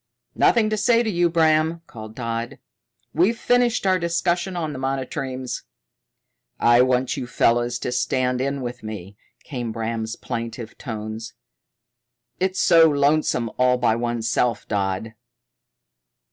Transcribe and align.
"Nothing 0.33 0.67
to 0.71 0.77
say 0.77 1.03
to 1.03 1.09
you, 1.11 1.29
Bram," 1.29 1.83
called 1.85 2.15
Dodd. 2.15 2.57
"We've 3.13 3.37
finished 3.37 3.85
our 3.85 3.99
discussion 3.99 4.55
on 4.57 4.73
the 4.73 4.79
monotremes." 4.79 5.61
"I 6.59 6.81
want 6.81 7.15
you 7.17 7.27
fellows 7.27 7.77
to 7.77 7.91
stand 7.91 8.41
in 8.41 8.61
with 8.63 8.81
me," 8.81 9.15
came 9.43 9.71
Bram's 9.71 10.15
plaintive 10.15 10.75
tones. 10.79 11.35
"It's 12.39 12.59
so 12.59 12.89
lonesome 12.89 13.51
all 13.59 13.77
by 13.77 13.95
one's 13.95 14.27
self, 14.27 14.67
Dodd." 14.67 15.13